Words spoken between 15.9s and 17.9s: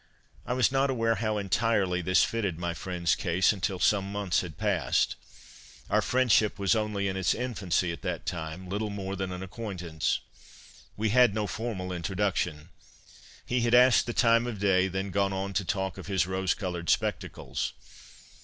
of his rose coloured spectacles.